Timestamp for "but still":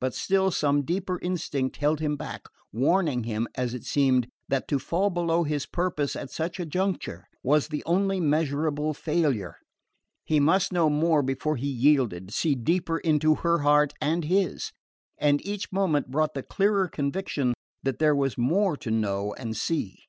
0.00-0.50